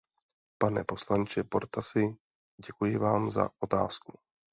Pane 0.57 0.83
poslanče 0.83 1.43
Portasi, 1.43 2.17
děkuji 2.65 2.97
vám 2.97 3.31
za 3.31 3.49
otázku. 3.59 4.19